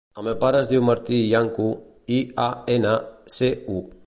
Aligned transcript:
El 0.19 0.25
meu 0.27 0.35
pare 0.43 0.61
es 0.63 0.69
diu 0.71 0.85
Martí 0.87 1.19
Iancu: 1.27 1.67
i, 2.19 2.19
a, 2.49 2.49
ena, 2.79 2.99
ce, 3.39 3.57
u. 3.81 3.91